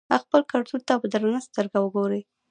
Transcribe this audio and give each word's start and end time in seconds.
خپل 0.23 0.41
کلتور 0.51 0.79
ته 0.87 0.93
په 1.01 1.07
درنه 1.13 1.39
سترګه 1.47 1.77
وګورئ. 1.81 2.21